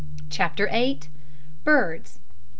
[0.31, 1.09] CHAPTER EIGHT.
[1.63, 2.17] BIRDS.